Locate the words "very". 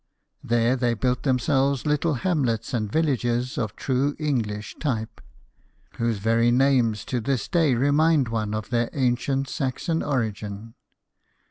6.17-6.49